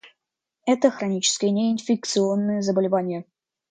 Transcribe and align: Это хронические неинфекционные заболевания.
Это 0.65 0.89
хронические 0.89 1.51
неинфекционные 1.51 2.63
заболевания. 2.63 3.23